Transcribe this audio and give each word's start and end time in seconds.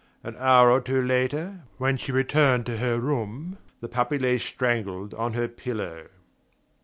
An 0.23 0.35
hour 0.39 0.71
or 0.71 0.81
two 0.81 0.99
later, 0.99 1.61
when 1.77 1.95
she 1.95 2.11
returned 2.11 2.65
to 2.65 2.77
her 2.77 2.99
room, 2.99 3.59
the 3.81 3.87
puppy 3.87 4.17
lay 4.17 4.39
strangled 4.39 5.13
on 5.13 5.33
her 5.33 5.47
pillow... 5.47 6.07